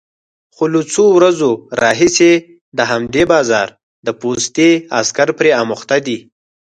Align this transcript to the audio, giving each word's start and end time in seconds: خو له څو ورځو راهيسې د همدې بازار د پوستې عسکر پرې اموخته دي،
خو 0.55 0.63
له 0.73 0.81
څو 0.93 1.05
ورځو 1.17 1.51
راهيسې 1.81 2.31
د 2.77 2.79
همدې 2.91 3.23
بازار 3.33 3.67
د 4.05 4.07
پوستې 4.21 4.69
عسکر 4.99 5.29
پرې 5.37 5.49
اموخته 5.61 5.97
دي، 6.05 6.17